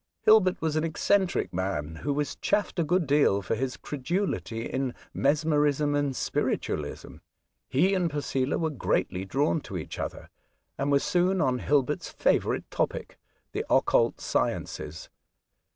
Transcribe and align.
Hilbert 0.23 0.59
was 0.63 0.75
an 0.75 0.83
eccentric 0.83 1.53
man, 1.53 1.97
who 1.97 2.11
was 2.11 2.35
chaffed 2.37 2.79
a 2.79 2.83
good 2.83 3.05
deal 3.05 3.43
for 3.43 3.53
his 3.53 3.77
credulity 3.77 4.65
in 4.65 4.95
mesmerism 5.13 5.93
and 5.93 6.15
spiritualism. 6.15 7.17
He 7.69 7.93
and 7.93 8.09
Posela 8.09 8.57
were 8.59 8.71
greatly 8.71 9.25
drawn 9.25 9.61
to 9.61 9.77
each 9.77 9.99
other, 9.99 10.31
and 10.75 10.91
were 10.91 10.97
soon 10.97 11.39
on 11.39 11.59
Hilbert's 11.59 12.09
favourite 12.09 12.67
topic— 12.71 13.19
the 13.53 13.63
occult 13.69 14.19
sciences. 14.19 15.11